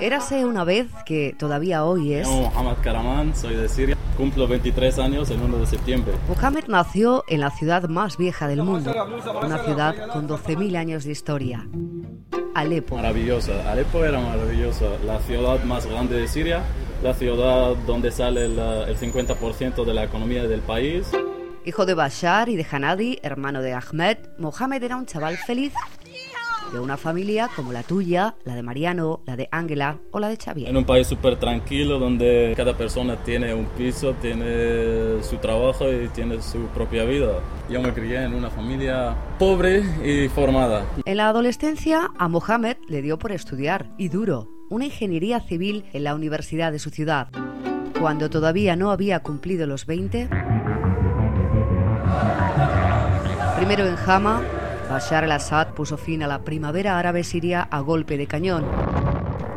Érase 0.00 0.44
una 0.44 0.62
vez 0.64 0.86
que 1.04 1.34
todavía 1.36 1.84
hoy 1.84 2.14
es. 2.14 2.28
Me 2.28 2.42
Mohamed 2.42 2.76
Karaman, 2.82 3.34
soy 3.34 3.56
de 3.56 3.68
Siria. 3.68 3.96
Cumplo 4.16 4.46
23 4.46 4.98
años 5.00 5.30
el 5.30 5.40
1 5.42 5.58
de 5.58 5.66
septiembre. 5.66 6.14
Mohamed 6.28 6.64
nació 6.68 7.24
en 7.28 7.40
la 7.40 7.50
ciudad 7.50 7.88
más 7.88 8.16
vieja 8.16 8.46
del 8.48 8.62
mundo, 8.62 8.92
una 9.42 9.58
ciudad 9.64 10.08
con 10.12 10.28
12.000 10.28 10.76
años 10.76 11.04
de 11.04 11.12
historia. 11.12 11.66
Alepo. 12.54 12.96
Maravillosa. 12.96 13.70
Alepo 13.70 14.04
era 14.04 14.20
maravillosa. 14.20 14.86
La 15.04 15.18
ciudad 15.20 15.62
más 15.64 15.86
grande 15.86 16.20
de 16.20 16.28
Siria, 16.28 16.62
la 17.02 17.14
ciudad 17.14 17.74
donde 17.86 18.10
sale 18.10 18.46
el, 18.46 18.58
el 18.58 18.96
50% 18.96 19.84
de 19.84 19.94
la 19.94 20.04
economía 20.04 20.46
del 20.46 20.60
país. 20.60 21.08
Hijo 21.64 21.86
de 21.86 21.94
Bashar 21.94 22.48
y 22.48 22.56
de 22.56 22.66
Hanadi, 22.70 23.18
hermano 23.22 23.62
de 23.62 23.74
Ahmed, 23.74 24.18
Mohamed 24.38 24.82
era 24.82 24.96
un 24.96 25.06
chaval 25.06 25.36
feliz 25.36 25.72
de 26.72 26.80
una 26.80 26.96
familia 26.96 27.48
como 27.54 27.72
la 27.72 27.82
tuya, 27.82 28.34
la 28.44 28.54
de 28.54 28.62
Mariano, 28.62 29.20
la 29.26 29.36
de 29.36 29.48
Ángela 29.50 29.98
o 30.10 30.18
la 30.18 30.28
de 30.28 30.36
Xavier. 30.36 30.68
En 30.68 30.76
un 30.76 30.84
país 30.84 31.06
súper 31.06 31.36
tranquilo 31.36 31.98
donde 31.98 32.52
cada 32.56 32.76
persona 32.76 33.16
tiene 33.16 33.54
un 33.54 33.66
piso, 33.66 34.14
tiene 34.14 35.22
su 35.22 35.36
trabajo 35.36 35.90
y 35.90 36.08
tiene 36.08 36.40
su 36.42 36.66
propia 36.68 37.04
vida. 37.04 37.40
Yo 37.70 37.80
me 37.82 37.92
crié 37.92 38.24
en 38.24 38.34
una 38.34 38.50
familia 38.50 39.14
pobre 39.38 39.82
y 40.04 40.28
formada. 40.28 40.84
En 41.04 41.16
la 41.16 41.28
adolescencia 41.28 42.10
a 42.18 42.28
Mohamed 42.28 42.76
le 42.88 43.02
dio 43.02 43.18
por 43.18 43.32
estudiar, 43.32 43.90
y 43.96 44.08
duro, 44.08 44.48
una 44.70 44.84
ingeniería 44.86 45.40
civil 45.40 45.84
en 45.92 46.04
la 46.04 46.14
universidad 46.14 46.72
de 46.72 46.78
su 46.78 46.90
ciudad. 46.90 47.28
Cuando 48.00 48.30
todavía 48.30 48.76
no 48.76 48.90
había 48.90 49.20
cumplido 49.20 49.66
los 49.66 49.86
20, 49.86 50.28
primero 53.56 53.86
en 53.86 53.96
Hama, 54.06 54.42
Bashar 54.88 55.24
al-Assad 55.24 55.68
puso 55.74 55.98
fin 55.98 56.22
a 56.22 56.26
la 56.26 56.40
primavera 56.40 56.98
árabe 56.98 57.22
siria 57.22 57.62
a 57.70 57.80
golpe 57.80 58.16
de 58.16 58.26
cañón. 58.26 58.64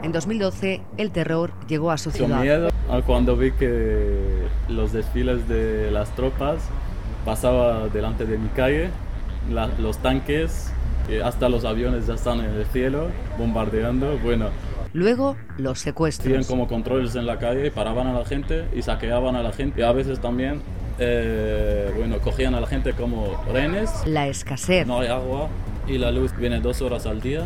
En 0.04 0.12
2012, 0.12 0.81
el 0.98 1.12
terror 1.12 1.51
llegó 1.68 1.91
a 1.91 1.98
su 1.98 2.12
ciudad. 2.12 2.41
miedo 2.41 2.70
cuando 3.05 3.37
vi 3.37 3.52
que 3.52 4.48
los 4.68 4.91
desfiles 4.91 5.48
de 5.48 5.90
las 5.91 6.13
tropas 6.15 6.59
pasaba 7.24 7.87
delante 7.87 8.26
de 8.26 8.37
mi 8.37 8.49
calle, 8.49 8.90
los 9.79 9.98
tanques, 9.99 10.71
hasta 11.24 11.48
los 11.48 11.63
aviones 11.63 12.07
ya 12.07 12.15
están 12.15 12.40
en 12.40 12.52
el 12.52 12.65
cielo 12.65 13.07
bombardeando. 13.37 14.18
Bueno, 14.20 14.49
Luego, 14.93 15.37
los 15.57 15.79
secuestros. 15.79 16.27
Tienen 16.27 16.43
como 16.46 16.68
controles 16.68 17.15
en 17.15 17.26
la 17.26 17.40
calle, 17.40 17.71
paraban 17.71 18.07
a 18.07 18.13
la 18.13 18.26
gente 18.26 18.65
y 18.76 18.82
saqueaban 18.82 19.37
a 19.37 19.43
la 19.43 19.54
gente. 19.54 19.79
Y 19.79 19.84
a 19.84 19.93
veces 19.93 20.20
también 20.20 20.62
eh, 21.04 21.91
bueno, 21.98 22.20
cogían 22.20 22.54
a 22.54 22.62
la 22.62 22.68
gente 22.68 22.94
como 22.94 23.44
rehenes. 23.52 23.90
La 24.05 24.27
escasez. 24.27 24.85
No 24.85 24.99
hay 24.99 25.08
agua 25.08 25.49
y 25.88 25.98
la 25.98 26.12
luz 26.12 26.32
viene 26.38 26.60
dos 26.60 26.82
horas 26.82 27.08
al 27.08 27.21
día. 27.21 27.41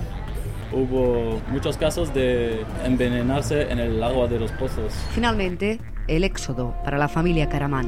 Hubo 0.74 1.40
muchos 1.50 1.78
casos 1.78 2.14
de 2.14 2.66
envenenarse 2.84 3.72
en 3.72 3.80
el 3.80 4.04
agua 4.04 4.28
de 4.28 4.40
los 4.40 4.52
pozos. 4.52 4.92
Finalmente, 5.14 5.80
el 6.10 6.26
éxodo 6.26 6.76
para 6.84 6.98
la 6.98 7.08
familia 7.08 7.48
Karaman. 7.48 7.86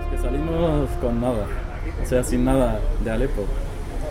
Es 0.00 0.06
que 0.10 0.18
salimos 0.18 0.90
con 1.00 1.20
nada, 1.22 1.46
o 2.02 2.06
sea, 2.06 2.22
sin 2.22 2.44
nada 2.44 2.78
de 3.02 3.10
Alepo. 3.10 3.46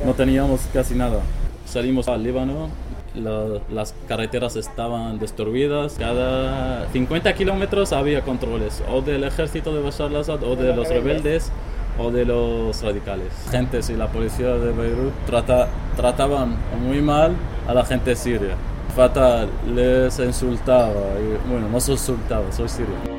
No 0.03 0.14
teníamos 0.14 0.61
casi 0.73 0.95
nada. 0.95 1.20
Salimos 1.66 2.08
al 2.08 2.23
Líbano 2.23 2.70
las 3.16 3.95
carreteras 4.08 4.55
estaban 4.55 5.19
destruidas. 5.19 5.95
Cada 5.97 6.88
50 6.89 7.33
kilómetros 7.33 7.94
había 7.94 8.21
controles, 8.21 8.83
o 8.89 9.02
del 9.02 9.23
ejército 9.23 9.73
de 9.73 9.81
Bashar 9.81 10.08
al-Assad, 10.08 10.44
o 10.44 10.55
de 10.55 10.75
los 10.75 10.89
rebeldes, 10.89 11.52
o 11.97 12.11
de 12.11 12.25
los 12.25 12.81
radicales. 12.83 13.27
Gentes 13.52 13.89
y 13.89 13.95
la 13.95 14.08
policía 14.08 14.55
de 14.55 14.71
Beirut 14.71 15.13
trata, 15.25 15.67
trataban 15.95 16.55
muy 16.86 17.02
mal 17.02 17.36
a 17.67 17.73
la 17.73 17.86
gente 17.86 18.16
siria. 18.16 18.55
Fatal, 18.95 19.49
les 19.73 20.19
insultaba. 20.19 21.02
Y, 21.19 21.49
bueno, 21.49 21.67
no 21.69 21.80
soy 21.80 21.95
insultaba, 21.95 22.52
soy 22.52 22.69
sirio 22.69 23.14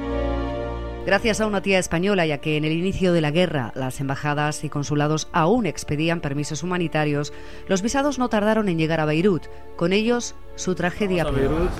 gracias 1.07 1.41
a 1.41 1.47
una 1.47 1.63
tía 1.63 1.79
española, 1.79 2.27
ya 2.27 2.39
que 2.39 2.57
en 2.57 2.65
el 2.65 2.73
inicio 2.73 3.13
de 3.13 3.21
la 3.21 3.31
guerra 3.31 3.73
las 3.75 4.01
embajadas 4.01 4.65
y 4.65 4.69
consulados 4.69 5.29
aún 5.33 5.65
expedían 5.65 6.21
permisos 6.21 6.65
humanitarios, 6.65 7.33
los 7.69 7.81
visados 7.81 8.19
no 8.19 8.29
tardaron 8.29 8.69
en 8.69 8.77
llegar 8.77 9.01
a 9.01 9.05
Beirut. 9.05 9.45
Con 9.77 9.93
ellos, 9.93 10.35
su 10.57 10.75
tragedia. 10.75 11.23
A 11.23 11.31
Beirut, 11.31 11.71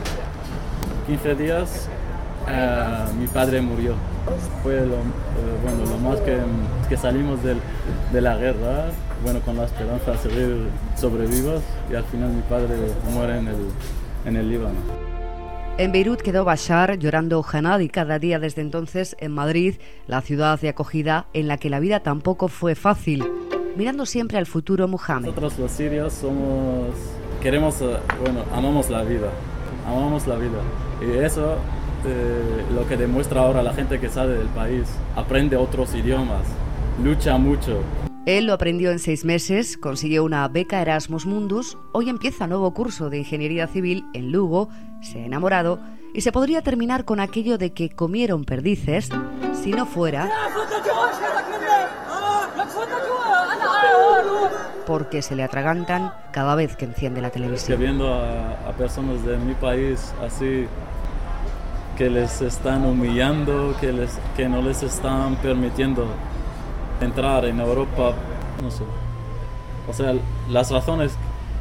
15 1.09 1.35
días, 1.35 1.89
eh, 2.49 3.05
mi 3.19 3.27
padre 3.27 3.61
murió. 3.61 3.95
Fue 4.63 4.81
lo, 4.81 4.95
eh, 4.95 5.03
bueno, 5.63 5.91
lo 5.91 5.99
más 5.99 6.21
que, 6.21 6.39
que 6.89 6.97
salimos 6.97 7.43
del, 7.43 7.59
de 8.13 8.21
la 8.21 8.37
guerra, 8.37 8.87
bueno, 9.25 9.41
con 9.41 9.57
la 9.57 9.65
esperanza 9.65 10.13
de 10.13 10.19
seguir 10.19 10.69
sobrevivos, 10.97 11.63
y 11.91 11.97
al 11.97 12.05
final 12.05 12.31
mi 12.31 12.43
padre 12.43 12.77
muere 13.13 13.39
en 13.39 13.49
el, 13.49 13.57
en 14.25 14.37
el 14.37 14.49
Líbano. 14.49 15.06
En 15.79 15.93
Beirut 15.93 16.23
quedó 16.23 16.47
Bashar 16.47 16.99
llorando 16.99 17.45
y 17.81 17.89
cada 17.91 18.19
día 18.19 18.39
desde 18.39 18.63
entonces 18.63 19.15
en 19.21 19.33
Madrid, 19.33 19.75
la 20.07 20.23
ciudad 20.23 20.59
de 20.59 20.71
acogida 20.71 21.27
en 21.35 21.49
la 21.49 21.59
que 21.59 21.69
la 21.69 21.81
vida 21.81 22.01
tampoco 22.01 22.49
fue 22.49 22.75
fácil, 22.75 23.23
mirando 23.77 24.07
siempre 24.07 24.39
al 24.39 24.47
futuro 24.47 24.89
Muhammad. 24.89 25.29
Nosotros 25.29 25.59
los 25.59 25.71
sirios 25.71 26.15
somos, 26.15 26.95
queremos, 27.43 27.83
eh, 27.83 27.99
bueno, 28.23 28.41
amamos 28.55 28.89
la 28.89 29.03
vida, 29.03 29.29
amamos 29.87 30.27
la 30.27 30.37
vida. 30.37 30.61
Y 31.03 31.19
eso 31.19 31.57
eh, 32.07 32.65
lo 32.75 32.89
que 32.89 32.97
demuestra 32.97 33.43
ahora 33.43 33.63
la 33.63 33.75
gente 33.75 34.01
que 34.01 34.09
sale 34.09 34.33
del 34.33 34.49
país, 34.49 34.89
aprende 35.15 35.57
otros 35.57 35.95
idiomas, 35.95 36.47
lucha 37.05 37.37
mucho, 37.37 37.83
él 38.27 38.47
lo 38.47 38.53
aprendió 38.53 38.91
en 38.91 38.99
seis 38.99 39.25
meses, 39.25 39.77
consiguió 39.77 40.25
una 40.25 40.47
beca 40.49 40.83
Erasmus 40.83 41.27
Mundus, 41.27 41.79
hoy 41.93 42.11
empieza 42.11 42.49
nuevo 42.49 42.75
curso 42.75 43.09
de 43.09 43.19
Ingeniería 43.19 43.69
Civil 43.69 44.05
en 44.15 44.33
Lugo, 44.33 44.69
se 45.01 45.23
ha 45.23 45.27
enamorado 45.27 45.79
y 46.13 46.23
se 46.23 46.33
podría 46.33 46.61
terminar 46.61 47.05
con 47.05 47.21
aquello 47.21 47.57
de 47.57 47.73
que 47.73 47.89
comieron 47.89 48.45
perdices 48.45 49.11
si 49.63 49.71
no 49.71 49.87
fuera 49.87 50.29
porque 54.87 55.23
se 55.23 55.37
le 55.37 55.45
atragantan 55.45 56.13
cada 56.33 56.55
vez 56.57 56.77
que 56.77 56.85
enciende 56.85 57.21
la 57.21 57.31
televisión. 57.31 57.79
Viendo 57.79 58.13
a, 58.13 58.69
a 58.69 58.73
personas 58.73 59.25
de 59.25 59.37
mi 59.37 59.55
país 59.55 60.13
así 60.25 60.67
que 61.97 62.11
les 62.11 62.43
están 62.43 62.85
humillando, 62.85 63.75
que, 63.81 63.93
les, 63.93 64.19
que 64.37 64.49
no 64.49 64.63
les 64.63 64.83
están 64.83 65.37
permitiendo 65.37 66.07
entrar 67.01 67.45
en 67.45 67.61
Europa, 67.61 68.15
no 68.63 68.71
sé. 68.71 68.85
O 69.89 69.93
sea, 69.93 70.15
las 70.51 70.71
razones 70.71 71.13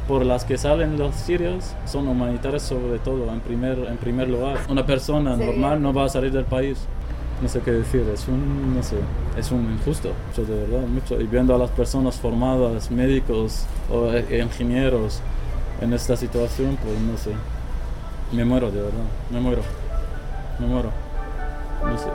por 0.08 0.24
las 0.24 0.44
que 0.44 0.56
salen 0.56 0.98
los 0.98 1.14
sirios 1.14 1.72
son 1.84 2.06
humanitarias 2.08 2.62
sobre 2.62 2.98
todo, 2.98 3.32
en 3.32 3.40
primer, 3.40 3.78
en 3.78 3.96
primer 3.96 4.28
lugar. 4.28 4.58
Una 4.68 4.86
persona 4.86 5.36
normal 5.36 5.82
no 5.82 5.92
va 5.92 6.04
a 6.04 6.08
salir 6.08 6.32
del 6.32 6.44
país. 6.44 6.78
No 7.42 7.48
sé 7.48 7.60
qué 7.60 7.70
decir, 7.70 8.02
es 8.14 8.26
un, 8.28 8.74
no 8.74 8.82
sé, 8.82 8.96
es 9.36 9.52
un 9.52 9.70
injusto, 9.70 10.12
de 10.34 10.42
verdad, 10.42 10.86
mucho. 10.86 11.20
Y 11.20 11.26
viendo 11.26 11.54
a 11.54 11.58
las 11.58 11.70
personas 11.70 12.16
formadas, 12.16 12.90
médicos 12.90 13.66
o 13.90 14.10
e, 14.10 14.40
ingenieros 14.40 15.20
en 15.82 15.92
esta 15.92 16.16
situación, 16.16 16.78
pues 16.82 16.98
no 16.98 17.16
sé, 17.18 17.32
me 18.32 18.42
muero 18.42 18.70
de 18.70 18.80
verdad, 18.80 19.04
me 19.30 19.40
muero, 19.40 19.60
me 20.58 20.66
muero, 20.66 20.90
no 21.84 21.98
sé. 21.98 22.08